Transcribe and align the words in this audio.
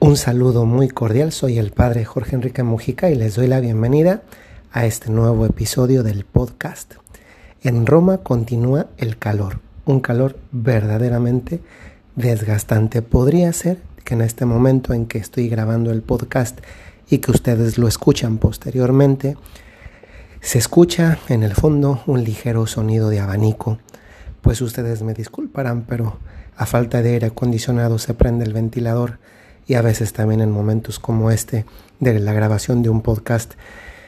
Un 0.00 0.16
saludo 0.16 0.64
muy 0.64 0.86
cordial, 0.88 1.32
soy 1.32 1.58
el 1.58 1.72
padre 1.72 2.04
Jorge 2.04 2.36
Enrique 2.36 2.62
Mujica 2.62 3.10
y 3.10 3.16
les 3.16 3.34
doy 3.34 3.48
la 3.48 3.58
bienvenida 3.58 4.22
a 4.70 4.86
este 4.86 5.10
nuevo 5.10 5.44
episodio 5.44 6.04
del 6.04 6.24
podcast. 6.24 6.94
En 7.62 7.84
Roma 7.84 8.18
continúa 8.18 8.86
el 8.96 9.18
calor, 9.18 9.58
un 9.86 9.98
calor 9.98 10.38
verdaderamente 10.52 11.60
desgastante. 12.14 13.02
Podría 13.02 13.52
ser 13.52 13.78
que 14.04 14.14
en 14.14 14.20
este 14.20 14.44
momento 14.44 14.94
en 14.94 15.06
que 15.06 15.18
estoy 15.18 15.48
grabando 15.48 15.90
el 15.90 16.02
podcast 16.02 16.60
y 17.10 17.18
que 17.18 17.32
ustedes 17.32 17.76
lo 17.76 17.88
escuchan 17.88 18.38
posteriormente, 18.38 19.36
se 20.40 20.58
escucha 20.58 21.18
en 21.28 21.42
el 21.42 21.54
fondo 21.54 22.04
un 22.06 22.22
ligero 22.22 22.68
sonido 22.68 23.10
de 23.10 23.18
abanico. 23.18 23.80
Pues 24.42 24.60
ustedes 24.60 25.02
me 25.02 25.12
disculparán, 25.12 25.82
pero 25.88 26.18
a 26.56 26.66
falta 26.66 27.02
de 27.02 27.14
aire 27.14 27.26
acondicionado 27.26 27.98
se 27.98 28.14
prende 28.14 28.44
el 28.44 28.52
ventilador 28.52 29.18
y 29.68 29.74
a 29.74 29.82
veces 29.82 30.12
también 30.12 30.40
en 30.40 30.50
momentos 30.50 30.98
como 30.98 31.30
este 31.30 31.64
de 32.00 32.18
la 32.18 32.32
grabación 32.32 32.82
de 32.82 32.88
un 32.88 33.02
podcast 33.02 33.52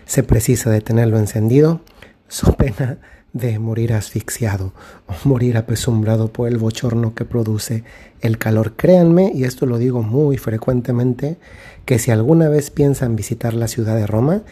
se 0.06 0.24
precisa 0.24 0.70
de 0.70 0.80
tenerlo 0.80 1.19
encendido, 1.19 1.83
so 2.27 2.56
pena 2.56 2.98
de 3.33 3.60
morir 3.60 3.92
asfixiado 3.92 4.73
o 5.06 5.28
morir 5.28 5.56
apesumbrado 5.56 6.33
por 6.33 6.48
el 6.48 6.56
bochorno 6.59 7.14
que 7.14 7.24
produce 7.24 7.84
el 8.20 8.38
calor. 8.38 8.73
Créanme, 8.74 9.30
y 9.33 9.45
esto 9.45 9.66
lo 9.66 9.78
digo 9.78 10.02
muy 10.02 10.36
frecuentemente, 10.36 11.36
que 11.84 11.98
si 11.98 12.11
alguna 12.11 12.48
vez 12.48 12.70
piensan 12.70 13.14
visitar 13.14 13.55
la 13.55 13.69
ciudad 13.69 13.95
de 13.95 14.06
Roma, 14.06 14.42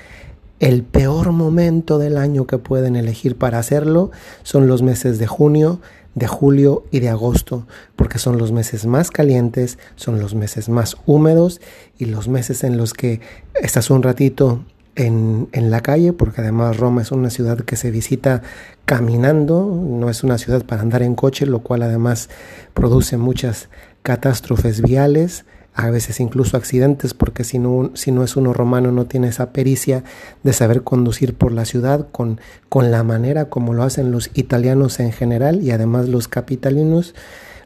el 0.60 0.82
peor 0.82 1.32
momento 1.32 1.98
del 1.98 2.18
año 2.18 2.46
que 2.46 2.58
pueden 2.58 2.96
elegir 2.96 3.36
para 3.36 3.58
hacerlo 3.58 4.10
son 4.42 4.66
los 4.66 4.82
meses 4.82 5.18
de 5.18 5.26
junio, 5.26 5.80
de 6.18 6.26
julio 6.26 6.84
y 6.90 7.00
de 7.00 7.08
agosto, 7.08 7.66
porque 7.96 8.18
son 8.18 8.38
los 8.38 8.52
meses 8.52 8.86
más 8.86 9.10
calientes, 9.10 9.78
son 9.96 10.20
los 10.20 10.34
meses 10.34 10.68
más 10.68 10.96
húmedos 11.06 11.60
y 11.98 12.06
los 12.06 12.28
meses 12.28 12.64
en 12.64 12.76
los 12.76 12.92
que 12.92 13.20
estás 13.54 13.90
un 13.90 14.02
ratito 14.02 14.64
en, 14.96 15.48
en, 15.52 15.70
la 15.70 15.80
calle, 15.80 16.12
porque 16.12 16.40
además 16.40 16.76
Roma 16.76 17.02
es 17.02 17.12
una 17.12 17.30
ciudad 17.30 17.60
que 17.60 17.76
se 17.76 17.90
visita 17.92 18.42
caminando, 18.84 19.64
no 19.64 20.10
es 20.10 20.24
una 20.24 20.38
ciudad 20.38 20.64
para 20.64 20.82
andar 20.82 21.02
en 21.02 21.14
coche, 21.14 21.46
lo 21.46 21.60
cual 21.60 21.82
además 21.82 22.28
produce 22.74 23.16
muchas 23.16 23.68
catástrofes 24.02 24.82
viales 24.82 25.44
a 25.78 25.90
veces 25.90 26.18
incluso 26.18 26.56
accidentes, 26.56 27.14
porque 27.14 27.44
si 27.44 27.60
no, 27.60 27.92
si 27.94 28.10
no 28.10 28.24
es 28.24 28.34
uno 28.34 28.52
romano 28.52 28.90
no 28.90 29.06
tiene 29.06 29.28
esa 29.28 29.52
pericia 29.52 30.02
de 30.42 30.52
saber 30.52 30.82
conducir 30.82 31.34
por 31.34 31.52
la 31.52 31.64
ciudad 31.64 32.08
con, 32.10 32.40
con 32.68 32.90
la 32.90 33.04
manera 33.04 33.48
como 33.48 33.74
lo 33.74 33.84
hacen 33.84 34.10
los 34.10 34.28
italianos 34.34 34.98
en 34.98 35.12
general 35.12 35.62
y 35.62 35.70
además 35.70 36.08
los 36.08 36.26
capitalinos, 36.26 37.14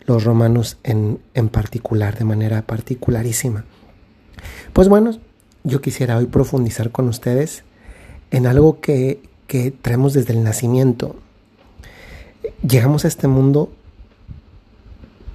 los 0.05 0.25
romanos 0.25 0.77
en, 0.83 1.21
en 1.33 1.49
particular, 1.49 2.19
de 2.19 2.27
manera 2.27 2.61
particularísima. 2.67 3.65
Pues 4.75 4.91
bueno, 4.91 5.19
yo 5.65 5.81
quisiera 5.81 6.19
hoy 6.19 6.27
profundizar 6.27 6.91
con 6.91 7.09
ustedes 7.09 7.65
en 8.31 8.47
algo 8.47 8.83
que, 8.83 9.23
que 9.47 9.71
traemos 9.71 10.13
desde 10.13 10.35
el 10.35 10.45
nacimiento. 10.45 11.17
Llegamos 12.61 13.07
a 13.07 13.09
este 13.09 13.27
mundo 13.27 13.73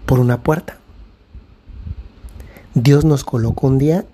por 0.06 0.20
una 0.20 0.44
puerta 0.44 0.78
Dios 2.84 3.06
nos 3.06 3.24
colocó 3.24 3.66
un 3.66 3.80
día 3.80 4.06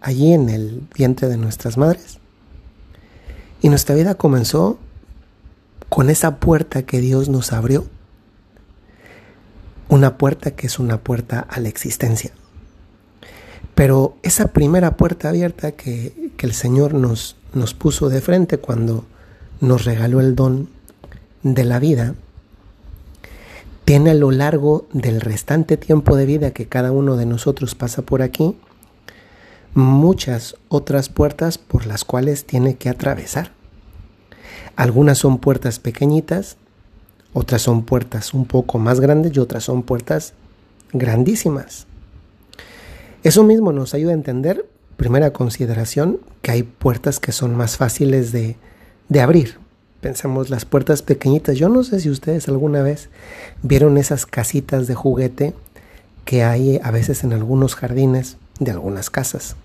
allí 0.00 0.32
en 0.32 0.48
el 0.48 0.88
vientre 0.96 1.28
de 1.28 1.36
nuestras 1.36 1.76
madres. 1.76 2.18
Y 3.60 3.68
nuestra 3.68 3.94
vida 3.94 4.14
comenzó 4.14 4.78
con 5.90 6.08
esa 6.08 6.36
puerta 6.36 6.84
que 6.84 7.02
Dios 7.02 7.28
nos 7.28 7.52
abrió. 7.52 7.84
Una 9.90 10.16
puerta 10.16 10.52
que 10.52 10.66
es 10.66 10.78
una 10.78 10.96
puerta 10.96 11.40
a 11.40 11.60
la 11.60 11.68
existencia. 11.68 12.32
Pero 13.74 14.16
esa 14.22 14.48
primera 14.48 14.96
puerta 14.96 15.28
abierta 15.28 15.72
que, 15.72 16.32
que 16.38 16.46
el 16.46 16.54
Señor 16.54 16.94
nos, 16.94 17.36
nos 17.52 17.74
puso 17.74 18.08
de 18.08 18.22
frente 18.22 18.56
cuando 18.56 19.04
nos 19.60 19.84
regaló 19.84 20.20
el 20.20 20.34
don 20.34 20.70
de 21.42 21.64
la 21.64 21.78
vida, 21.78 22.14
tiene 23.86 24.10
a 24.10 24.14
lo 24.14 24.32
largo 24.32 24.88
del 24.92 25.20
restante 25.20 25.76
tiempo 25.76 26.16
de 26.16 26.26
vida 26.26 26.50
que 26.50 26.66
cada 26.66 26.90
uno 26.90 27.16
de 27.16 27.24
nosotros 27.24 27.76
pasa 27.76 28.02
por 28.02 28.20
aquí, 28.20 28.56
muchas 29.74 30.56
otras 30.68 31.08
puertas 31.08 31.56
por 31.56 31.86
las 31.86 32.04
cuales 32.04 32.46
tiene 32.46 32.74
que 32.74 32.88
atravesar. 32.88 33.52
Algunas 34.74 35.18
son 35.18 35.38
puertas 35.38 35.78
pequeñitas, 35.78 36.56
otras 37.32 37.62
son 37.62 37.84
puertas 37.84 38.34
un 38.34 38.46
poco 38.46 38.80
más 38.80 38.98
grandes 38.98 39.36
y 39.36 39.38
otras 39.38 39.62
son 39.62 39.84
puertas 39.84 40.32
grandísimas. 40.92 41.86
Eso 43.22 43.44
mismo 43.44 43.70
nos 43.70 43.94
ayuda 43.94 44.10
a 44.10 44.14
entender, 44.14 44.68
primera 44.96 45.32
consideración, 45.32 46.18
que 46.42 46.50
hay 46.50 46.64
puertas 46.64 47.20
que 47.20 47.30
son 47.30 47.54
más 47.54 47.76
fáciles 47.76 48.32
de, 48.32 48.56
de 49.08 49.20
abrir, 49.20 49.58
Pensemos 50.06 50.50
las 50.50 50.64
puertas 50.64 51.02
pequeñitas. 51.02 51.56
Yo 51.56 51.68
no 51.68 51.82
sé 51.82 51.98
si 51.98 52.10
ustedes 52.10 52.46
alguna 52.46 52.80
vez 52.80 53.08
vieron 53.64 53.98
esas 53.98 54.24
casitas 54.24 54.86
de 54.86 54.94
juguete 54.94 55.52
que 56.24 56.44
hay 56.44 56.78
a 56.80 56.92
veces 56.92 57.24
en 57.24 57.32
algunos 57.32 57.74
jardines 57.74 58.36
de 58.60 58.70
algunas 58.70 59.10
casas. 59.10 59.56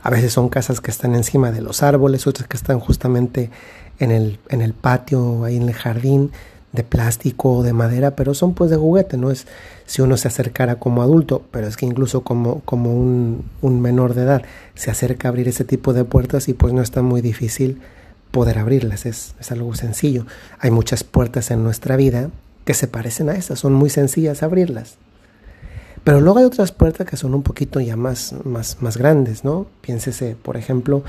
A 0.00 0.10
veces 0.10 0.32
son 0.32 0.48
casas 0.48 0.80
que 0.80 0.92
están 0.92 1.16
encima 1.16 1.50
de 1.50 1.60
los 1.60 1.82
árboles, 1.82 2.28
otras 2.28 2.46
que 2.46 2.56
están 2.56 2.78
justamente 2.78 3.50
en 3.98 4.12
el, 4.12 4.38
en 4.48 4.60
el 4.60 4.74
patio, 4.74 5.42
ahí 5.42 5.56
en 5.56 5.68
el 5.68 5.74
jardín, 5.74 6.30
de 6.70 6.84
plástico 6.84 7.54
o 7.54 7.62
de 7.64 7.72
madera, 7.72 8.14
pero 8.14 8.34
son 8.34 8.54
pues 8.54 8.70
de 8.70 8.76
juguete, 8.76 9.16
no 9.16 9.32
es 9.32 9.48
si 9.86 10.02
uno 10.02 10.16
se 10.16 10.28
acercara 10.28 10.76
como 10.76 11.02
adulto, 11.02 11.42
pero 11.50 11.66
es 11.66 11.76
que 11.76 11.84
incluso 11.84 12.22
como, 12.22 12.60
como 12.60 12.94
un, 12.94 13.50
un 13.60 13.80
menor 13.80 14.14
de 14.14 14.22
edad 14.22 14.42
se 14.76 14.92
acerca 14.92 15.26
a 15.26 15.30
abrir 15.30 15.48
ese 15.48 15.64
tipo 15.64 15.94
de 15.94 16.04
puertas 16.04 16.48
y 16.48 16.54
pues 16.54 16.72
no 16.72 16.80
está 16.80 17.02
muy 17.02 17.22
difícil 17.22 17.80
poder 18.30 18.58
abrirlas. 18.58 19.06
Es, 19.06 19.34
algo 19.50 19.74
sencillo. 19.74 20.26
Hay 20.58 20.70
muchas 20.70 21.04
puertas 21.04 21.50
en 21.50 21.62
nuestra 21.62 21.96
vida 21.96 22.30
que 22.64 22.74
se 22.74 22.86
parecen 22.86 23.30
a 23.30 23.34
esas, 23.34 23.58
son 23.58 23.72
muy 23.72 23.90
sencillas 23.90 24.42
abrirlas. 24.42 24.96
Pero 26.04 26.20
luego 26.20 26.38
hay 26.38 26.44
otras 26.44 26.72
puertas 26.72 27.06
que 27.06 27.16
son 27.16 27.34
un 27.34 27.42
poquito 27.42 27.80
ya 27.80 27.96
más, 27.96 28.34
más, 28.44 28.80
más 28.80 28.96
grandes, 28.96 29.44
¿no? 29.44 29.66
Piénsese, 29.80 30.36
por 30.40 30.56
ejemplo, 30.56 31.02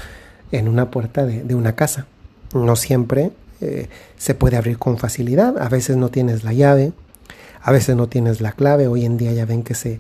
en 0.52 0.68
una 0.68 0.90
puerta 0.90 1.26
de, 1.26 1.56
una 1.56 1.76
casa. 1.76 2.08
No 2.54 2.76
siempre 2.76 3.32
eh, 3.62 3.88
se 4.18 4.34
puede 4.34 4.58
abrir 4.58 4.78
con 4.78 4.98
facilidad. 4.98 5.58
A 5.58 5.70
veces 5.70 5.98
no 5.98 6.10
tienes 6.10 6.44
la 6.44 6.54
llave, 6.54 6.94
a 7.62 7.72
veces 7.72 7.96
no 7.96 8.08
tienes 8.08 8.42
la 8.42 8.54
clave. 8.54 8.88
Hoy 8.88 9.06
en 9.06 9.18
día 9.18 9.32
ya 9.32 9.46
ven 9.46 9.64
que 9.64 9.76
se 9.76 10.00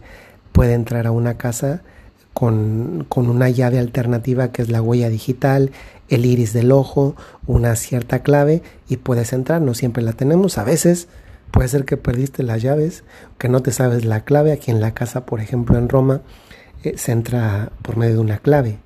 puede 0.51 0.73
entrar 0.73 1.07
a 1.07 1.11
una 1.11 1.35
casa 1.35 1.81
con, 2.33 3.05
con, 3.09 3.29
una 3.29 3.49
llave 3.49 3.79
alternativa 3.79 4.51
que 4.51 4.61
es 4.61 4.69
la 4.69 4.81
huella 4.81 5.09
digital 5.09 5.71
el 6.09 6.25
iris 6.25 6.53
del 6.53 6.71
ojo, 6.71 7.15
una 7.47 7.75
cierta 7.75 8.19
clave 8.23 8.61
y 8.87 8.97
puedes 8.97 9.33
entrar. 9.33 9.61
No 9.61 9.73
siempre 9.73 10.03
la 10.03 10.13
tenemos. 10.13 10.57
A 10.57 10.63
veces 10.63 11.07
puede 11.51 11.69
ser 11.69 11.85
que 11.85 11.97
perdiste 11.97 12.43
las 12.43 12.61
llaves, 12.61 13.03
que 13.37 13.49
no 13.49 13.61
te 13.61 13.71
sabes 13.71 14.05
la 14.05 14.23
clave. 14.23 14.51
Aquí 14.51 14.71
en 14.71 14.81
la 14.81 14.93
casa, 14.93 15.25
por 15.25 15.39
ejemplo, 15.39 15.77
en 15.77 15.89
Roma, 15.89 16.21
eh, 16.83 16.97
se 16.97 17.11
entra 17.11 17.71
por 17.81 17.97
medio 17.97 18.15
de 18.15 18.21
una 18.21 18.39
clave. 18.39 18.79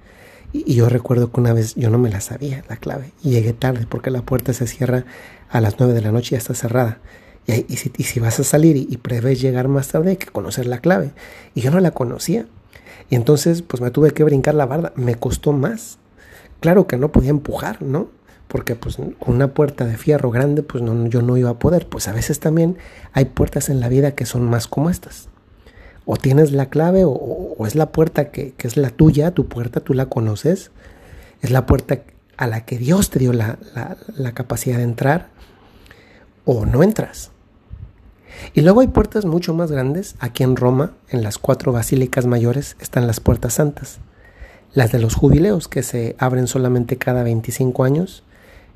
Y, 0.52 0.76
yo 0.76 0.88
recuerdo 0.90 1.32
que 1.32 1.40
una 1.40 1.54
vez 1.54 1.76
yo 1.76 1.90
no 1.90 1.98
me 1.98 2.10
la 2.10 2.22
sabía, 2.22 2.64
la 2.70 2.78
clave. 2.78 3.12
Y 3.24 3.32
llegué 3.32 3.54
tarde 3.54 3.88
porque 3.90 4.12
la 4.12 4.22
puerta 4.22 4.54
se 4.54 4.68
cierra 4.68 5.06
a 5.50 5.62
las 5.62 5.80
9 5.80 5.94
de 5.94 6.02
la 6.02 6.12
noche 6.12 6.30
y 6.30 6.32
ya 6.32 6.38
está 6.38 6.54
cerrada. 6.54 7.00
Y, 7.46 7.76
si, 7.76 7.92
si, 8.04 8.20
vas 8.22 8.40
a 8.40 8.44
salir 8.44 8.78
y, 8.78 8.88
y 8.90 8.98
prevés 8.98 9.42
llegar 9.42 9.68
más 9.68 9.90
tarde, 9.90 10.12
hay 10.12 10.18
que 10.18 10.28
conocer 10.28 10.66
la 10.66 10.80
clave. 10.80 11.12
Y 11.56 11.62
yo 11.62 11.72
no 11.72 11.80
la 11.80 11.92
conocía. 11.92 12.46
Y 13.10 13.16
entonces, 13.16 13.62
pues 13.64 13.82
me 13.82 13.92
tuve 13.92 14.12
que 14.12 14.24
brincar 14.24 14.56
la 14.56 14.66
barda. 14.66 14.94
Me 14.96 15.16
costó 15.16 15.52
más 15.52 15.98
Claro 16.64 16.88
que 16.88 16.96
no 16.96 17.12
podía 17.12 17.32
empujar, 17.32 17.82
¿no? 17.82 18.08
Porque 18.48 18.76
pues 18.76 18.98
una 19.20 19.54
puerta 19.54 19.86
de 19.86 19.98
fierro 19.98 20.32
grande, 20.32 20.64
pues 20.64 20.82
no, 20.82 21.08
yo 21.08 21.22
no 21.22 21.36
iba 21.36 21.50
a 21.50 21.60
poder. 21.60 21.90
Pues 21.90 22.08
a 22.08 22.14
veces 22.14 22.40
también 22.40 22.78
hay 23.12 23.26
puertas 23.26 23.68
en 23.68 23.82
la 23.82 23.90
vida 23.90 24.12
que 24.12 24.26
son 24.26 24.50
más 24.50 24.68
como 24.68 24.90
estas. 24.90 25.28
O 26.06 26.16
tienes 26.16 26.54
la 26.54 26.68
clave 26.68 27.04
o, 27.06 27.58
es 27.68 27.76
la 27.76 27.92
puerta 27.92 28.32
que, 28.32 28.56
es 28.58 28.78
la 28.78 28.92
tuya, 28.92 29.32
tu 29.32 29.50
puerta, 29.50 29.82
tú 29.82 29.94
la 29.94 30.06
conoces. 30.06 30.72
Es 31.42 31.52
la 31.52 31.66
puerta 31.66 32.04
a 32.38 32.48
la 32.48 32.64
que 32.64 32.78
Dios 32.78 33.10
te 33.10 33.20
dio 33.20 33.34
la, 33.34 33.58
la 34.16 34.32
capacidad 34.32 34.78
de 34.78 34.84
entrar 34.84 35.32
o 36.46 36.66
no 36.66 36.82
entras. 36.82 37.32
Y 38.54 38.62
luego 38.62 38.80
hay 38.80 38.88
puertas 38.88 39.26
mucho 39.26 39.54
más 39.54 39.70
grandes. 39.70 40.16
Aquí 40.20 40.44
en 40.44 40.56
Roma, 40.56 40.94
en 41.10 41.24
las 41.24 41.40
cuatro 41.40 41.74
basílicas 41.74 42.26
mayores, 42.26 42.78
están 42.80 43.06
las 43.06 43.20
puertas 43.20 43.56
santas 43.56 44.00
las 44.74 44.92
de 44.92 45.00
los 45.00 45.16
jubileos 45.16 45.68
que 45.68 45.84
se 45.84 46.16
abren 46.18 46.48
solamente 46.48 46.98
cada 46.98 47.24
25 47.24 47.84
años 47.84 48.24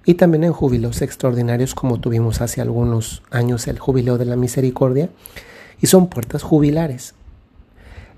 y 0.05 0.13
también 0.13 0.43
en 0.43 0.53
jubileos 0.53 1.01
extraordinarios 1.01 1.75
como 1.75 1.99
tuvimos 1.99 2.41
hace 2.41 2.61
algunos 2.61 3.23
años 3.31 3.67
el 3.67 3.79
jubileo 3.79 4.17
de 4.17 4.25
la 4.25 4.35
misericordia 4.35 5.09
y 5.81 5.87
son 5.87 6.07
puertas 6.07 6.43
jubilares. 6.43 7.13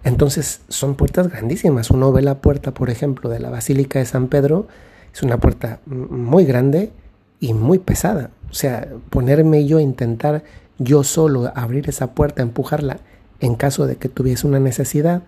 Entonces 0.03 0.61
son 0.69 0.95
puertas 0.95 1.29
grandísimas. 1.29 1.89
Uno 1.89 2.11
ve 2.11 2.21
la 2.21 2.35
puerta, 2.35 2.73
por 2.73 2.89
ejemplo, 2.89 3.29
de 3.29 3.39
la 3.39 3.49
Basílica 3.49 3.99
de 3.99 4.05
San 4.05 4.27
Pedro, 4.27 4.67
es 5.13 5.23
una 5.23 5.37
puerta 5.37 5.79
muy 5.85 6.45
grande 6.45 6.91
y 7.39 7.53
muy 7.53 7.79
pesada. 7.79 8.31
O 8.49 8.53
sea, 8.53 8.87
ponerme 9.09 9.65
yo 9.65 9.77
a 9.77 9.81
intentar 9.81 10.43
yo 10.77 11.03
solo 11.03 11.51
abrir 11.55 11.89
esa 11.89 12.11
puerta, 12.11 12.41
empujarla 12.41 12.99
en 13.39 13.55
caso 13.55 13.87
de 13.87 13.95
que 13.97 14.09
tuviese 14.09 14.47
una 14.47 14.59
necesidad, 14.59 15.23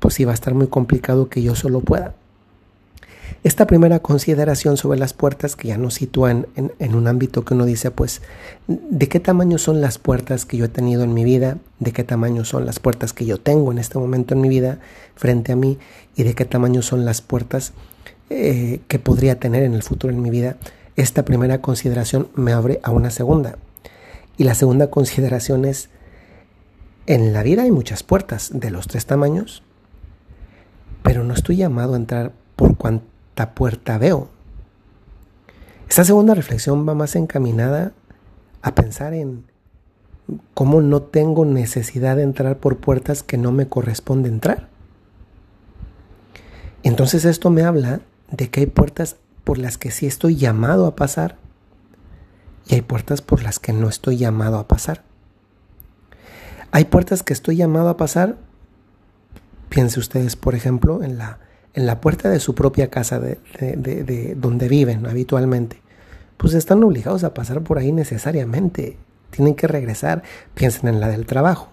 pues 0.00 0.14
sí 0.14 0.24
va 0.24 0.32
a 0.32 0.34
estar 0.34 0.54
muy 0.54 0.66
complicado 0.66 1.28
que 1.28 1.42
yo 1.42 1.54
solo 1.54 1.80
pueda. 1.80 2.14
Esta 3.42 3.66
primera 3.66 4.00
consideración 4.00 4.76
sobre 4.76 4.98
las 4.98 5.14
puertas 5.14 5.56
que 5.56 5.68
ya 5.68 5.78
nos 5.78 5.94
sitúan 5.94 6.46
en, 6.56 6.94
un 6.94 7.08
ámbito 7.08 7.42
que 7.42 7.54
uno 7.54 7.64
dice, 7.64 7.90
pues, 7.90 8.20
¿de 8.66 9.08
qué 9.08 9.18
tamaño 9.18 9.56
son 9.56 9.80
las 9.80 9.96
puertas 9.96 10.44
que 10.44 10.58
yo 10.58 10.66
he 10.66 10.68
tenido 10.68 11.04
en 11.04 11.14
mi 11.14 11.24
vida? 11.24 11.56
¿De 11.78 11.92
qué 11.92 12.04
tamaño 12.04 12.44
son 12.44 12.66
las 12.66 12.80
puertas 12.80 13.14
que 13.14 13.24
yo 13.24 13.40
tengo 13.40 13.72
en 13.72 13.78
este 13.78 13.98
momento 13.98 14.34
en 14.34 14.42
mi 14.42 14.50
vida 14.50 14.78
frente 15.14 15.52
a 15.52 15.56
mí? 15.56 15.78
¿Y 16.16 16.24
de 16.24 16.34
qué 16.34 16.44
tamaño 16.44 16.82
son 16.82 17.06
las 17.06 17.22
puertas 17.22 17.72
eh, 18.28 18.80
que 18.88 18.98
podría 18.98 19.40
tener 19.40 19.62
en 19.62 19.72
el 19.72 19.82
futuro 19.82 20.12
en 20.12 20.20
mi 20.20 20.28
vida? 20.28 20.56
Esta 20.96 21.24
primera 21.24 21.62
consideración 21.62 22.28
me 22.34 22.52
abre 22.52 22.78
a 22.82 22.90
una 22.90 23.08
segunda. 23.08 23.56
Y 24.36 24.44
la 24.44 24.54
segunda 24.54 24.90
consideración 24.90 25.64
es, 25.64 25.88
en 27.06 27.32
la 27.32 27.42
vida 27.42 27.62
hay 27.62 27.70
muchas 27.70 28.02
puertas 28.02 28.50
de 28.52 28.70
los 28.70 28.86
tres 28.86 29.06
tamaños, 29.06 29.62
pero 31.02 31.24
no 31.24 31.34
estoy 31.34 31.56
llamado 31.56 31.94
a 31.94 31.96
entrar 31.96 32.32
por 32.56 32.76
cuanto 32.76 33.10
puerta 33.46 33.98
veo. 33.98 34.28
Esta 35.88 36.04
segunda 36.04 36.34
reflexión 36.34 36.88
va 36.88 36.94
más 36.94 37.16
encaminada 37.16 37.92
a 38.62 38.74
pensar 38.74 39.14
en 39.14 39.44
cómo 40.54 40.80
no 40.80 41.02
tengo 41.02 41.44
necesidad 41.44 42.16
de 42.16 42.22
entrar 42.22 42.58
por 42.58 42.76
puertas 42.76 43.22
que 43.22 43.38
no 43.38 43.50
me 43.50 43.68
corresponde 43.68 44.28
entrar. 44.28 44.68
Entonces 46.82 47.24
esto 47.24 47.50
me 47.50 47.62
habla 47.62 48.00
de 48.30 48.48
que 48.48 48.60
hay 48.60 48.66
puertas 48.66 49.16
por 49.44 49.58
las 49.58 49.76
que 49.76 49.90
sí 49.90 50.06
estoy 50.06 50.36
llamado 50.36 50.86
a 50.86 50.94
pasar 50.94 51.36
y 52.66 52.74
hay 52.74 52.82
puertas 52.82 53.22
por 53.22 53.42
las 53.42 53.58
que 53.58 53.72
no 53.72 53.88
estoy 53.88 54.16
llamado 54.16 54.58
a 54.58 54.68
pasar. 54.68 55.02
Hay 56.70 56.84
puertas 56.84 57.24
que 57.24 57.32
estoy 57.32 57.56
llamado 57.56 57.88
a 57.88 57.96
pasar, 57.96 58.36
piense 59.70 59.98
ustedes 59.98 60.36
por 60.36 60.54
ejemplo 60.54 61.02
en 61.02 61.16
la 61.16 61.38
en 61.74 61.86
la 61.86 62.00
puerta 62.00 62.28
de 62.28 62.40
su 62.40 62.54
propia 62.54 62.90
casa, 62.90 63.20
de, 63.20 64.36
donde 64.36 64.68
viven 64.68 65.06
habitualmente, 65.06 65.80
pues 66.36 66.54
están 66.54 66.82
obligados 66.82 67.24
a 67.24 67.34
pasar 67.34 67.62
por 67.62 67.78
ahí 67.78 67.92
necesariamente. 67.92 68.96
Tienen 69.30 69.54
que 69.54 69.68
regresar. 69.68 70.22
Piensen 70.54 70.88
en 70.88 71.00
la 71.00 71.08
del 71.08 71.26
trabajo, 71.26 71.68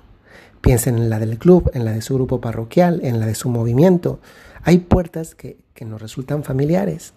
piensen 0.62 0.98
en 0.98 1.10
la 1.10 1.20
del 1.20 1.38
club, 1.38 1.72
en 1.74 1.86
la 1.86 1.94
de 1.94 2.02
su 2.02 2.16
grupo 2.16 2.42
parroquial, 2.42 3.00
en 3.04 3.20
la 3.20 3.26
de 3.26 3.36
su 3.36 3.50
movimiento. 3.50 4.20
Hay 4.64 4.80
puertas 4.80 5.34
que, 5.34 5.58
que 5.74 5.86
nos 5.86 6.02
resultan 6.02 6.44
familiares. 6.44 7.14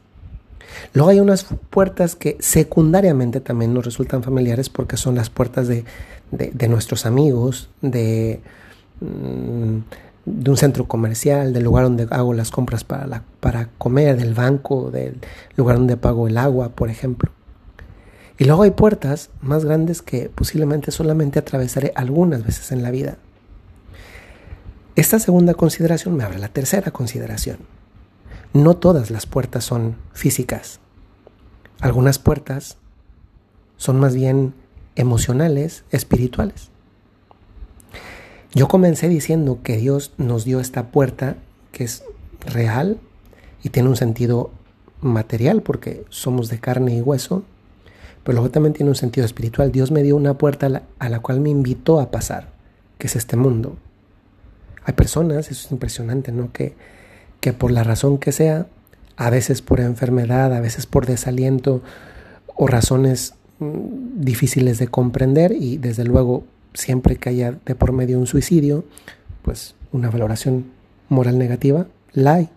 Luego 0.94 1.10
hay 1.10 1.20
unas 1.20 1.46
puertas 1.68 2.14
que 2.14 2.36
secundariamente 2.40 3.40
también 3.40 3.74
nos 3.74 3.84
resultan 3.84 4.22
familiares 4.22 4.68
porque 4.68 4.96
son 4.96 5.16
las 5.16 5.28
puertas 5.28 5.68
de, 5.68 5.84
nuestros 6.68 7.06
amigos, 7.06 7.68
de... 7.82 8.40
De 10.32 10.50
un 10.50 10.56
centro 10.56 10.86
comercial, 10.86 11.52
del 11.52 11.64
lugar 11.64 11.84
donde 11.84 12.06
hago 12.10 12.34
las 12.34 12.50
compras 12.50 12.84
para, 12.84 13.24
para 13.40 13.68
comer, 13.78 14.16
del 14.16 14.34
banco, 14.34 14.90
del 14.90 15.18
lugar 15.56 15.76
donde 15.76 15.96
pago 15.96 16.28
el 16.28 16.38
agua, 16.38 16.70
por 16.70 16.90
ejemplo. 16.90 17.30
Y 18.38 18.44
luego 18.44 18.62
hay 18.62 18.70
puertas 18.70 19.28
más 19.42 19.66
grandes 19.66 20.00
que 20.00 20.30
posiblemente 20.30 20.90
solamente 20.92 21.38
atravesaré 21.38 21.92
algunas 21.94 22.42
veces 22.42 22.72
en 22.72 22.82
la 22.82 22.90
vida. 22.90 23.18
Esta 24.96 25.18
segunda 25.18 25.54
consideración 25.54 26.16
me 26.16 26.24
abre 26.24 26.38
la 26.38 26.48
tercera 26.48 26.90
consideración. 26.90 27.58
No 28.52 28.76
todas 28.76 29.10
las 29.10 29.26
puertas 29.26 29.64
son 29.64 29.96
físicas. 30.12 30.80
Algunas 31.80 32.18
puertas 32.18 32.78
son 33.76 34.00
más 34.00 34.14
bien 34.14 34.54
emocionales, 34.96 35.84
espirituales. 35.90 36.69
Yo 38.52 38.66
comencé 38.66 39.08
diciendo 39.08 39.60
que 39.62 39.76
Dios 39.76 40.12
nos 40.18 40.44
dio 40.44 40.58
esta 40.58 40.90
puerta 40.90 41.36
que 41.70 41.84
es 41.84 42.02
real 42.40 42.98
y 43.62 43.68
tiene 43.68 43.88
un 43.88 43.96
sentido 43.96 44.50
material 45.00 45.62
porque 45.62 46.04
somos 46.08 46.48
de 46.48 46.58
carne 46.58 46.96
y 46.96 47.00
hueso, 47.00 47.44
pero 48.24 48.36
luego 48.36 48.50
también 48.50 48.72
tiene 48.72 48.90
un 48.90 48.96
sentido 48.96 49.24
espiritual. 49.24 49.70
Dios 49.70 49.92
me 49.92 50.02
dio 50.02 50.16
una 50.16 50.36
puerta 50.36 50.82
a 50.98 51.08
la, 51.08 51.20
cual 51.20 51.40
me 51.40 51.48
invitó 51.48 52.00
a 52.00 52.10
pasar, 52.10 52.48
que 52.98 53.06
es 53.06 53.14
este 53.14 53.36
mundo. 53.36 53.76
Hay 54.84 54.94
personas, 54.94 55.48
eso 55.48 55.66
es 55.66 55.72
impresionante, 55.72 56.32
¿no? 56.32 56.52
Que, 56.52 56.74
que 57.38 57.52
por 57.52 57.70
la 57.70 57.84
razón 57.84 58.18
que 58.18 58.32
sea, 58.32 58.66
a 59.16 59.30
veces 59.30 59.62
por 59.62 59.78
enfermedad, 59.78 60.52
a 60.54 60.60
veces 60.60 60.86
por 60.86 61.06
desaliento 61.06 61.82
o 62.56 62.66
razones 62.66 63.34
mm, 63.60 64.22
difíciles 64.22 64.78
de 64.78 64.88
comprender 64.88 65.52
y 65.52 65.76
desde 65.76 66.02
luego 66.02 66.44
siempre 66.74 67.16
que 67.16 67.28
haya 67.28 67.58
de 67.64 67.74
por 67.74 67.92
medio 67.92 68.18
un 68.18 68.26
suicidio, 68.26 68.84
pues 69.42 69.74
una 69.92 70.10
valoración 70.10 70.66
moral 71.08 71.38
negativa 71.38 71.86
la 72.12 72.34
hay. 72.34 72.48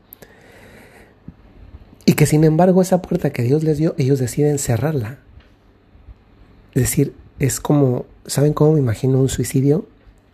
Y 2.06 2.14
que 2.14 2.26
sin 2.26 2.44
embargo 2.44 2.82
esa 2.82 3.02
puerta 3.02 3.32
que 3.32 3.44
Dios 3.44 3.64
les 3.64 3.78
dio, 3.78 3.96
ellos 3.98 4.20
deciden 4.20 4.60
cerrarla. 4.60 5.20
Es 6.74 6.84
decir, 6.84 7.14
es 7.40 7.60
como, 7.60 8.06
¿saben 8.26 8.54
cómo 8.54 8.74
me 8.74 8.80
imagino 8.80 9.20
un 9.20 9.30
suicidio? 9.30 9.86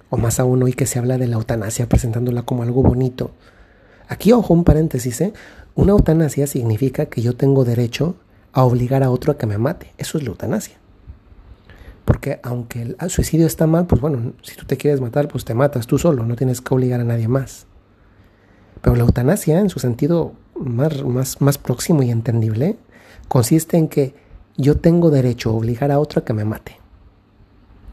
O 0.10 0.18
más 0.18 0.40
aún 0.40 0.64
hoy 0.64 0.74
que 0.74 0.88
se 0.88 0.98
habla 0.98 1.18
de 1.18 1.28
la 1.28 1.36
eutanasia 1.36 1.88
presentándola 1.88 2.42
como 2.44 2.64
algo 2.64 2.82
bonito. 2.82 3.32
Aquí, 4.08 4.32
ojo, 4.32 4.54
un 4.54 4.64
paréntesis, 4.64 5.22
¿eh? 5.22 5.34
Una 5.76 5.92
eutanasia 5.92 6.48
significa 6.48 7.06
que 7.06 7.22
yo 7.22 7.36
tengo 7.36 7.64
derecho 7.64 8.16
a 8.54 8.64
obligar 8.64 9.04
a 9.04 9.12
otro 9.12 9.32
a 9.32 9.38
que 9.38 9.46
me 9.46 9.60
mate. 9.60 9.94
Eso 10.00 10.18
es 10.18 10.24
la 10.24 10.32
eutanasia. 10.32 10.79
Porque 12.10 12.40
aunque 12.42 12.96
el 13.00 13.10
suicidio 13.12 13.46
está 13.46 13.68
mal, 13.68 13.86
pues 13.86 14.02
bueno, 14.02 14.34
si 14.42 14.56
tú 14.56 14.66
te 14.66 14.78
quieres 14.78 15.00
matar, 15.00 15.28
pues 15.28 15.46
te 15.46 15.54
matas 15.54 15.86
tú 15.86 16.00
solo, 16.00 16.26
no 16.26 16.36
tienes 16.36 16.60
que 16.60 16.74
obligar 16.74 17.00
a 17.00 17.04
nadie 17.04 17.28
más. 17.28 17.68
Pero 18.82 18.96
la 18.96 19.04
eutanasia, 19.04 19.60
en 19.60 19.70
su 19.70 19.78
sentido 19.78 20.34
más, 20.56 21.04
más, 21.04 21.40
más 21.40 21.60
próximo 21.60 22.02
y 22.02 22.10
entendible, 22.10 22.78
consiste 23.28 23.78
en 23.78 23.90
que 23.90 24.16
yo 24.58 24.78
tengo 24.80 25.12
derecho 25.12 25.52
a 25.52 25.54
obligar 25.54 25.92
a 25.92 26.00
otro 26.00 26.22
a 26.22 26.26
que 26.26 26.34
me 26.34 26.46
mate. 26.46 26.78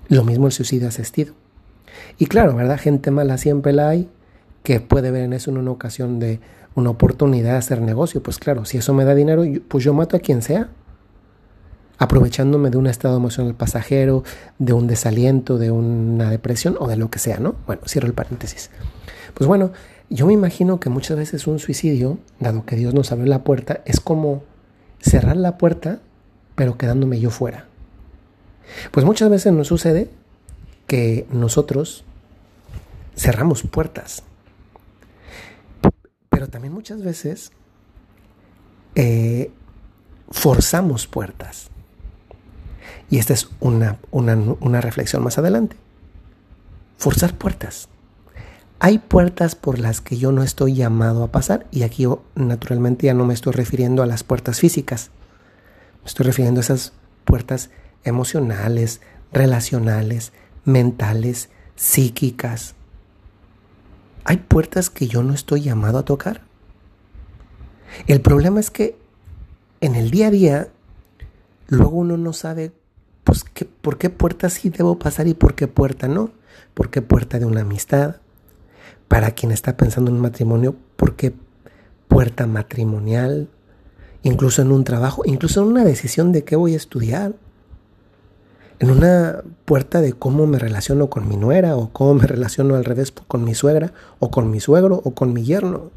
Lo 0.09 0.25
mismo 0.25 0.47
el 0.47 0.53
suicidio 0.53 0.89
asistido. 0.89 1.35
Y 2.17 2.25
claro, 2.25 2.57
¿verdad? 2.57 2.81
Gente 2.81 3.11
mala 3.11 3.37
siempre 3.37 3.75
la 3.75 3.91
hay, 3.91 4.09
que 4.63 4.81
puede 4.81 5.11
ver 5.11 5.25
en 5.25 5.35
eso 5.35 5.51
una 5.51 5.71
ocasión 5.71 6.21
de 6.21 6.41
una 6.75 6.89
oportunidad 6.89 7.53
de 7.53 7.59
hacer 7.59 7.83
negocio. 7.83 8.23
Pues 8.23 8.39
claro, 8.39 8.65
si 8.65 8.79
eso 8.79 8.95
me 8.95 9.05
da 9.05 9.15
dinero, 9.15 9.45
pues 9.69 9.85
yo 9.85 9.93
mato 9.93 10.17
a 10.17 10.21
quien 10.21 10.41
sea 10.41 10.71
aprovechándome 11.98 12.70
de 12.70 12.76
un 12.76 12.87
estado 12.87 13.16
emocional 13.16 13.54
pasajero, 13.54 14.22
de 14.58 14.72
un 14.72 14.87
desaliento, 14.87 15.58
de 15.58 15.70
una 15.70 16.31
depresión 16.31 16.76
o 16.78 16.88
de 16.88 16.96
lo 16.96 17.10
que 17.10 17.19
sea, 17.19 17.38
¿no? 17.38 17.56
Bueno, 17.66 17.82
cierro 17.87 18.06
el 18.06 18.14
paréntesis. 18.14 18.70
Pues 19.34 19.46
bueno, 19.46 19.72
yo 20.08 20.26
me 20.26 20.32
imagino 20.32 20.79
que 20.79 20.91
muchas 20.91 21.17
veces 21.17 21.46
un 21.46 21.58
suicidio, 21.58 22.19
dado 22.38 22.65
que 22.65 22.76
Dios 22.76 22.94
nos 22.94 23.12
abrió 23.12 23.26
la 23.26 23.44
puerta, 23.44 23.81
es 23.84 24.00
como 24.00 24.43
cerrar 25.00 25.36
la 25.36 25.58
puerta, 25.58 26.00
pero 26.55 26.79
quedándome 26.79 27.19
yo 27.19 27.31
fuera. 27.31 27.67
Pues 28.91 29.06
muchas 29.06 29.31
veces 29.31 29.53
nos 29.53 29.69
sucede 29.69 30.10
que 30.86 31.26
nosotros 31.31 32.05
cerramos 33.17 33.62
puertas, 33.62 34.22
pero 36.29 36.48
también 36.48 36.72
muchas 36.72 37.03
veces 37.03 37.50
eh, 38.94 39.50
forzamos 40.31 41.06
puertas. 41.06 41.70
Y 43.08 43.19
esta 43.19 43.34
es 43.34 43.48
una, 43.60 43.98
una, 44.10 44.81
reflexión 44.81 45.22
más 45.22 45.39
adelante. 45.39 45.77
Forzar 46.96 47.34
puertas. 47.34 47.89
Hay 48.79 48.98
puertas 48.98 49.55
por 49.55 49.79
las 49.79 50.01
que 50.01 50.19
yo 50.19 50.32
no 50.32 50.43
estoy 50.43 50.75
llamado 50.75 51.22
a 51.22 51.32
pasar 51.32 51.67
y 51.70 51.82
aquí 51.82 52.03
yo 52.03 52.22
naturalmente 52.34 53.06
ya 53.06 53.15
no 53.15 53.25
me 53.25 53.34
estoy 53.34 53.53
refiriendo 53.53 54.03
a 54.03 54.06
las 54.06 54.22
puertas 54.25 54.60
físicas. 54.60 55.10
Me 56.03 56.08
estoy 56.08 56.27
refiriendo 56.27 56.60
a 56.60 56.63
esas 56.63 56.93
puertas 57.25 57.70
emocionales, 58.05 59.01
relacionales, 59.32 60.32
mentales, 60.65 61.48
psíquicas. 61.75 62.75
Hay 64.25 64.39
puertas 64.39 64.91
que 64.91 65.06
yo 65.06 65.22
no 65.22 65.32
estoy 65.32 65.63
llamado 65.63 65.98
a 65.98 66.05
tocar. 66.05 66.43
El 68.06 68.20
problema 68.20 68.60
es 68.60 68.70
que 68.70 68.98
en 69.81 69.94
el 69.94 70.10
día 70.10 70.27
a 70.27 70.31
día 70.31 70.69
luego 71.69 71.96
uno 71.96 72.17
no 72.17 72.32
sabe 72.32 72.72
pues, 73.27 73.45
¿por 73.81 73.99
qué 73.99 74.09
puerta 74.09 74.49
sí 74.49 74.71
debo 74.71 75.01
pasar 75.01 75.27
y 75.27 75.35
por 75.35 75.56
qué 75.56 75.67
puerta 75.67 76.06
no? 76.06 76.31
¿Por 76.75 76.91
qué 76.91 77.03
puerta 77.03 77.41
de 77.41 77.45
una 77.45 77.63
amistad? 77.63 78.19
Para 79.09 79.33
quien 79.33 79.51
está 79.51 79.77
pensando 79.77 80.13
en 80.13 80.19
un 80.19 80.23
matrimonio, 80.23 80.77
¿por 80.95 81.17
qué 81.17 81.35
puerta 82.06 82.47
matrimonial? 82.47 83.49
Incluso 84.23 84.63
en 84.63 84.71
un 84.71 84.85
trabajo, 84.85 85.23
incluso 85.25 85.61
en 85.61 85.67
una 85.67 85.85
decisión 85.85 86.31
de 86.31 86.45
qué 86.45 86.55
voy 86.55 86.75
a 86.75 86.77
estudiar. 86.77 87.35
En 88.79 88.93
una 88.93 89.43
puerta 89.65 90.01
de 90.01 90.13
cómo 90.13 90.47
me 90.47 90.61
relaciono 90.61 91.11
con 91.11 91.29
mi 91.29 91.37
nuera 91.37 91.77
o 91.77 91.93
cómo 91.93 92.15
me 92.15 92.29
relaciono 92.29 92.77
al 92.77 92.85
revés 92.85 93.11
con 93.11 93.43
mi 93.43 93.56
suegra 93.56 93.93
o 94.21 94.31
con 94.31 94.53
mi 94.53 94.61
suegro 94.61 95.01
o 95.03 95.15
con 95.15 95.33
mi 95.33 95.43
yerno. 95.43 95.91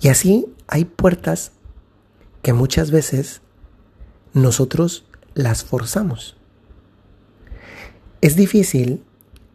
Y 0.00 0.10
así 0.10 0.46
hay 0.68 0.84
puertas 0.84 1.50
que 2.40 2.52
muchas 2.52 2.92
veces 2.92 3.42
nosotros 4.32 5.06
las 5.34 5.64
forzamos. 5.64 6.36
Es 8.20 8.36
difícil 8.36 9.04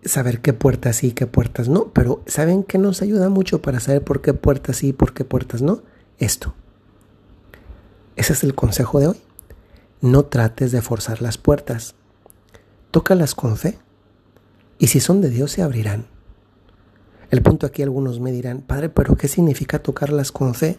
saber 0.03 0.41
qué 0.41 0.53
puertas 0.53 0.98
sí, 0.98 1.12
qué 1.12 1.27
puertas 1.27 1.67
no, 1.70 1.91
pero 1.94 2.24
¿saben 2.25 2.63
qué 2.63 2.77
nos 2.77 3.01
ayuda 3.01 3.29
mucho 3.29 3.62
para 3.62 3.79
saber 3.79 4.03
por 4.03 4.22
qué 4.22 4.34
puertas 4.34 4.77
sí 4.77 4.89
y 4.89 4.94
por 4.94 5.13
qué 5.13 5.25
puertas 5.25 5.62
no? 5.62 5.82
Esto. 6.17 6.53
Ese 8.15 8.34
es 8.34 8.44
el 8.44 8.55
consejo 8.55 9.00
de 9.00 9.08
hoy. 9.08 9.17
No 10.01 10.25
trates 10.25 10.72
de 10.72 10.82
forzar 10.82 11.22
las 11.22 11.38
puertas. 11.38 11.96
Tócalas 12.91 13.36
con 13.36 13.58
fe. 13.58 13.77
Y 14.77 14.88
si 14.88 15.00
son 15.00 15.22
de 15.22 15.29
Dios, 15.29 15.51
se 15.51 15.62
abrirán. 15.62 16.08
El 17.32 17.41
punto 17.41 17.65
aquí 17.65 17.82
algunos 17.82 18.20
me 18.20 18.32
dirán, 18.32 18.62
Padre, 18.62 18.89
pero 18.89 19.15
¿qué 19.15 19.27
significa 19.27 19.79
tocarlas 19.79 20.32
con 20.32 20.53
fe? 20.53 20.77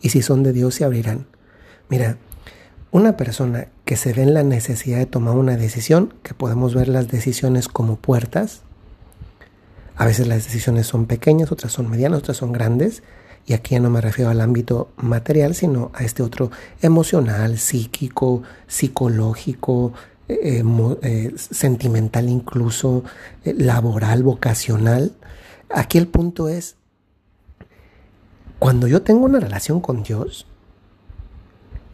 Y 0.00 0.10
si 0.10 0.22
son 0.22 0.42
de 0.42 0.52
Dios, 0.52 0.74
se 0.74 0.84
abrirán. 0.84 1.26
Mira, 1.88 2.18
una 2.90 3.16
persona 3.16 3.68
que 3.84 3.96
se 3.96 4.12
ve 4.12 4.22
en 4.22 4.34
la 4.34 4.42
necesidad 4.42 4.98
de 4.98 5.06
tomar 5.06 5.36
una 5.36 5.56
decisión, 5.56 6.14
que 6.22 6.34
podemos 6.34 6.74
ver 6.74 6.88
las 6.88 7.08
decisiones 7.08 7.68
como 7.68 7.96
puertas, 7.96 8.62
a 9.96 10.06
veces 10.06 10.26
las 10.26 10.44
decisiones 10.44 10.86
son 10.86 11.06
pequeñas, 11.06 11.50
otras 11.52 11.72
son 11.72 11.90
medianas, 11.90 12.20
otras 12.20 12.36
son 12.36 12.52
grandes, 12.52 13.02
y 13.46 13.54
aquí 13.54 13.74
ya 13.74 13.80
no 13.80 13.90
me 13.90 14.00
refiero 14.00 14.30
al 14.30 14.40
ámbito 14.40 14.90
material, 14.96 15.54
sino 15.54 15.90
a 15.94 16.04
este 16.04 16.22
otro 16.22 16.50
emocional, 16.82 17.58
psíquico, 17.58 18.42
psicológico, 18.66 19.92
eh, 20.28 20.62
eh, 21.02 21.32
sentimental 21.36 22.28
incluso, 22.28 23.04
eh, 23.44 23.54
laboral, 23.54 24.22
vocacional. 24.22 25.12
Aquí 25.70 25.96
el 25.96 26.06
punto 26.06 26.48
es, 26.48 26.76
cuando 28.58 28.86
yo 28.86 29.02
tengo 29.02 29.24
una 29.24 29.40
relación 29.40 29.80
con 29.80 30.02
Dios, 30.02 30.46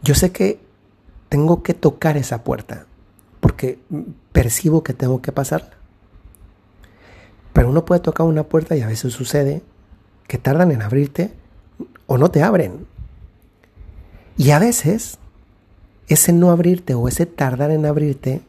yo 0.03 0.13
sé 0.13 0.31
que 0.31 0.64
tengo 1.29 1.63
que 1.63 1.73
tocar 1.73 2.17
esa 2.17 2.43
puerta, 2.43 2.85
porque 3.39 3.79
percibo 4.31 4.83
que 4.83 4.93
tengo 4.93 5.21
que 5.21 5.31
pasarla. 5.31 5.71
Pero 7.53 7.69
uno 7.69 7.85
puede 7.85 8.01
tocar 8.01 8.25
una 8.25 8.43
puerta 8.43 8.75
y 8.75 8.81
a 8.81 8.87
veces 8.87 9.13
sucede 9.13 9.61
que 10.27 10.37
tardan 10.37 10.71
en 10.71 10.81
abrirte 10.81 11.31
o 12.07 12.17
no 12.17 12.29
te 12.31 12.43
abren. 12.43 12.85
Y 14.37 14.51
a 14.51 14.59
veces 14.59 15.17
ese 16.07 16.33
no 16.33 16.51
abrirte 16.51 16.93
o 16.93 17.07
ese 17.07 17.25
tardar 17.25 17.71
en 17.71 17.85
abrirte 17.85 18.41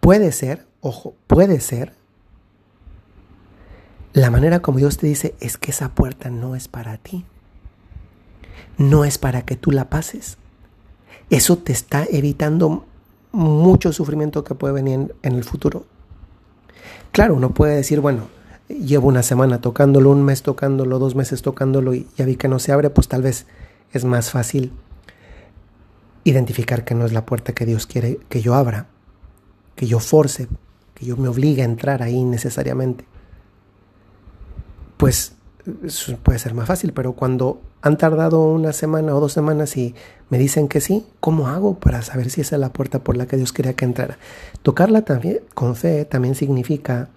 puede 0.00 0.32
ser, 0.32 0.66
ojo, 0.80 1.14
puede 1.26 1.60
ser 1.60 1.92
la 4.14 4.30
manera 4.30 4.60
como 4.60 4.78
Dios 4.78 4.96
te 4.96 5.08
dice 5.08 5.34
es 5.40 5.58
que 5.58 5.72
esa 5.72 5.88
puerta 5.88 6.30
no 6.30 6.54
es 6.54 6.68
para 6.68 6.98
ti. 6.98 7.24
No 8.78 9.04
es 9.04 9.18
para 9.18 9.42
que 9.42 9.56
tú 9.56 9.72
la 9.72 9.90
pases. 9.90 10.38
Eso 11.30 11.58
te 11.58 11.72
está 11.72 12.04
evitando 12.10 12.84
mucho 13.32 13.92
sufrimiento 13.92 14.44
que 14.44 14.54
puede 14.54 14.74
venir 14.74 15.14
en, 15.22 15.32
el 15.34 15.44
futuro. 15.44 15.84
Claro, 17.12 17.34
uno 17.34 17.50
puede 17.50 17.76
decir, 17.76 18.00
bueno, 18.00 18.28
llevo 18.68 19.08
una 19.08 19.22
semana 19.22 19.60
tocándolo, 19.60 20.10
un 20.10 20.24
mes 20.24 20.42
tocándolo, 20.42 20.98
dos 20.98 21.14
meses 21.14 21.42
tocándolo 21.42 21.94
y 21.94 22.06
ya 22.16 22.24
vi 22.24 22.36
que 22.36 22.48
no 22.48 22.58
se 22.58 22.72
abre, 22.72 22.90
pues 22.90 23.08
tal 23.08 23.22
vez 23.22 23.46
es 23.92 24.04
más 24.04 24.30
fácil 24.30 24.72
identificar 26.24 26.84
que 26.84 26.94
no 26.94 27.04
es 27.04 27.12
la 27.12 27.26
puerta 27.26 27.52
que 27.52 27.66
Dios 27.66 27.86
quiere 27.86 28.18
que 28.28 28.40
yo 28.40 28.54
abra, 28.54 28.86
que 29.76 29.86
yo 29.86 29.98
force, 30.00 30.48
que 30.94 31.06
yo 31.06 31.16
me 31.16 31.28
obligue 31.28 31.62
a 31.62 31.66
entrar 31.66 32.02
ahí 32.02 32.22
necesariamente. 32.24 33.04
Pues 34.96 35.34
puede 36.22 36.38
ser 36.38 36.54
más 36.54 36.66
fácil, 36.68 36.92
pero 36.92 37.14
cuando 37.14 37.60
han 37.82 37.96
tardado 37.96 38.44
una 38.46 38.72
semana 38.72 39.14
o 39.14 39.20
dos 39.20 39.32
semanas 39.32 39.76
y 39.76 39.94
me 40.28 40.38
dicen 40.38 40.68
que 40.68 40.80
sí, 40.80 41.06
¿cómo 41.20 41.48
hago 41.48 41.78
para 41.78 42.02
saber 42.02 42.30
si 42.30 42.42
esa 42.42 42.56
es 42.56 42.60
la 42.60 42.72
puerta 42.72 42.98
por 42.98 43.16
la 43.16 43.26
que 43.26 43.36
Dios 43.36 43.52
quería 43.52 43.74
que 43.74 43.84
entrara? 43.84 44.18
Tocarla 44.62 45.02
también 45.02 45.40
con 45.54 45.76
fe 45.76 46.04
también 46.04 46.34
significa 46.34 47.08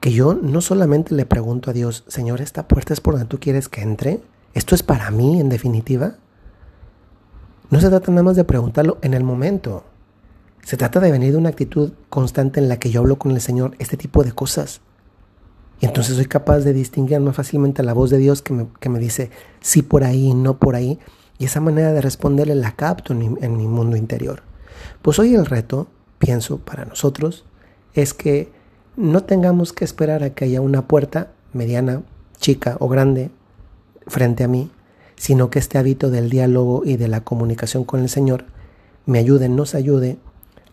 que 0.00 0.12
yo 0.12 0.34
no 0.34 0.60
solamente 0.60 1.14
le 1.14 1.26
pregunto 1.26 1.70
a 1.70 1.72
Dios, 1.72 2.04
Señor, 2.06 2.40
¿esta 2.40 2.68
puerta 2.68 2.92
es 2.92 3.00
por 3.00 3.14
donde 3.14 3.28
tú 3.28 3.40
quieres 3.40 3.68
que 3.68 3.82
entre? 3.82 4.20
¿Esto 4.54 4.74
es 4.74 4.82
para 4.82 5.10
mí 5.10 5.40
en 5.40 5.48
definitiva? 5.48 6.14
No 7.70 7.80
se 7.80 7.88
trata 7.88 8.10
nada 8.10 8.22
más 8.22 8.36
de 8.36 8.44
preguntarlo 8.44 8.98
en 9.02 9.14
el 9.14 9.24
momento. 9.24 9.84
Se 10.62 10.76
trata 10.76 11.00
de 11.00 11.10
venir 11.10 11.32
de 11.32 11.38
una 11.38 11.50
actitud 11.50 11.92
constante 12.08 12.60
en 12.60 12.68
la 12.68 12.78
que 12.78 12.90
yo 12.90 13.00
hablo 13.00 13.18
con 13.18 13.32
el 13.32 13.40
Señor 13.40 13.74
este 13.78 13.96
tipo 13.96 14.22
de 14.22 14.32
cosas. 14.32 14.80
Y 15.80 15.86
entonces 15.86 16.16
soy 16.16 16.26
capaz 16.26 16.60
de 16.60 16.72
distinguir 16.72 17.20
más 17.20 17.36
fácilmente 17.36 17.82
la 17.82 17.92
voz 17.92 18.10
de 18.10 18.18
Dios 18.18 18.42
que 18.42 18.52
me, 18.52 18.66
que 18.80 18.88
me 18.88 18.98
dice 18.98 19.30
sí 19.60 19.82
por 19.82 20.04
ahí, 20.04 20.34
no 20.34 20.58
por 20.58 20.74
ahí. 20.74 20.98
Y 21.38 21.44
esa 21.44 21.60
manera 21.60 21.92
de 21.92 22.00
responderle 22.00 22.56
la 22.56 22.72
capto 22.72 23.12
en 23.12 23.56
mi, 23.56 23.68
mundo 23.68 23.96
interior. 23.96 24.42
Pues 25.02 25.18
hoy 25.20 25.34
el 25.34 25.46
reto, 25.46 25.86
pienso, 26.18 26.58
para 26.58 26.84
nosotros, 26.84 27.44
es 27.94 28.12
que 28.12 28.50
no 28.96 29.22
tengamos 29.22 29.72
que 29.72 29.84
esperar 29.84 30.24
a 30.24 30.30
que 30.30 30.46
haya 30.46 30.60
una 30.60 30.88
puerta 30.88 31.30
mediana, 31.52 32.02
chica 32.38 32.76
o 32.80 32.88
grande 32.88 33.30
frente 34.08 34.42
a 34.42 34.48
mí, 34.48 34.70
sino 35.14 35.48
que 35.48 35.60
este 35.60 35.78
hábito 35.78 36.10
del 36.10 36.28
diálogo 36.28 36.82
y 36.84 36.96
de 36.96 37.06
la 37.06 37.22
comunicación 37.22 37.84
con 37.84 38.00
el 38.00 38.08
Señor 38.08 38.44
me 39.06 39.20
ayude, 39.20 39.48
nos 39.48 39.76
ayude 39.76 40.18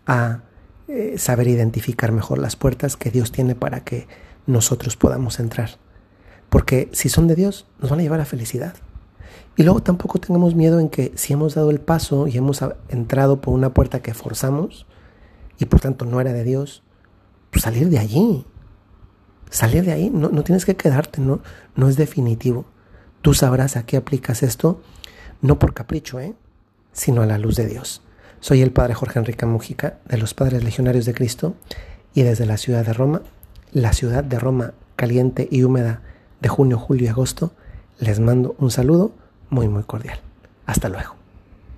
a 0.06 0.42
eh, 0.88 1.14
saber 1.16 1.46
identificar 1.46 2.10
mejor 2.10 2.38
las 2.38 2.56
puertas 2.56 2.96
que 2.96 3.10
Dios 3.10 3.30
tiene 3.30 3.54
para 3.54 3.80
que 3.80 4.08
nosotros 4.46 4.96
podamos 4.96 5.40
entrar. 5.40 5.70
Porque 6.48 6.88
si 6.92 7.08
son 7.08 7.26
de 7.26 7.34
Dios, 7.34 7.66
nos 7.80 7.90
van 7.90 8.00
a 8.00 8.02
llevar 8.02 8.20
a 8.20 8.24
felicidad. 8.24 8.74
Y 9.56 9.62
luego 9.62 9.82
tampoco 9.82 10.18
tengamos 10.18 10.54
miedo 10.54 10.80
en 10.80 10.88
que 10.88 11.12
si 11.16 11.32
hemos 11.32 11.54
dado 11.54 11.70
el 11.70 11.80
paso 11.80 12.26
y 12.26 12.36
hemos 12.36 12.62
entrado 12.88 13.40
por 13.40 13.54
una 13.54 13.72
puerta 13.72 14.00
que 14.00 14.14
forzamos 14.14 14.86
y 15.58 15.64
por 15.64 15.80
tanto 15.80 16.04
no 16.04 16.20
era 16.20 16.32
de 16.32 16.44
Dios, 16.44 16.82
pues, 17.50 17.62
salir 17.62 17.88
de 17.88 17.98
allí. 17.98 18.44
Salir 19.50 19.84
de 19.84 19.92
ahí, 19.92 20.10
no, 20.10 20.28
no 20.28 20.44
tienes 20.44 20.66
que 20.66 20.76
quedarte, 20.76 21.20
no, 21.20 21.40
no 21.74 21.88
es 21.88 21.96
definitivo. 21.96 22.66
Tú 23.22 23.32
sabrás 23.32 23.76
a 23.76 23.86
qué 23.86 23.96
aplicas 23.96 24.42
esto, 24.42 24.82
no 25.40 25.58
por 25.58 25.72
capricho, 25.72 26.20
¿eh? 26.20 26.34
sino 26.92 27.22
a 27.22 27.26
la 27.26 27.38
luz 27.38 27.56
de 27.56 27.66
Dios. 27.66 28.02
Soy 28.40 28.60
el 28.60 28.72
Padre 28.72 28.94
Jorge 28.94 29.18
Enrique 29.18 29.46
Mujica 29.46 29.98
de 30.06 30.18
los 30.18 30.34
Padres 30.34 30.62
Legionarios 30.64 31.06
de 31.06 31.14
Cristo 31.14 31.54
y 32.12 32.22
desde 32.22 32.46
la 32.46 32.58
ciudad 32.58 32.84
de 32.84 32.92
Roma, 32.92 33.22
la 33.76 33.92
ciudad 33.92 34.24
de 34.24 34.38
Roma 34.38 34.72
caliente 34.96 35.46
y 35.50 35.62
húmeda 35.62 36.00
de 36.40 36.48
junio, 36.48 36.78
julio 36.78 37.04
y 37.04 37.08
agosto, 37.08 37.52
les 37.98 38.20
mando 38.20 38.56
un 38.58 38.70
saludo 38.70 39.12
muy 39.50 39.68
muy 39.68 39.82
cordial. 39.82 40.18
Hasta 40.64 40.88
luego. 40.88 41.15